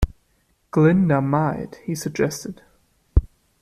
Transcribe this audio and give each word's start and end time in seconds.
"Glinda 0.71 1.21
might," 1.21 1.75
he 1.83 1.93
suggested. 1.93 2.63